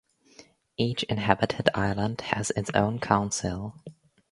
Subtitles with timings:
[0.77, 3.75] Each inhabited island has its own council.